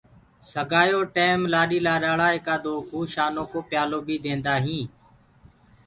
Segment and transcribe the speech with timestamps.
[0.51, 4.89] سگآيو ڪي ٽيم لآڏيٚ لآڏآݪآ آيڪا دو ڪوُ شآنو ڪو پيالو بي ديندآ هينٚ۔